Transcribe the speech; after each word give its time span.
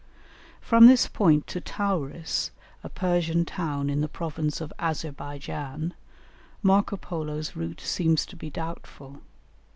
From 0.61 0.87
this 0.87 1.07
point 1.07 1.45
to 1.45 1.61
Tauris, 1.61 2.49
a 2.83 2.89
Persian 2.89 3.45
town 3.45 3.87
in 3.87 4.01
the 4.01 4.07
province 4.07 4.59
of 4.59 4.73
Adzer 4.79 5.11
baidjan, 5.13 5.93
Marco 6.63 6.97
Polo's 6.97 7.55
route 7.55 7.81
seems 7.81 8.25
to 8.25 8.35
be 8.35 8.49
doubtful. 8.49 9.21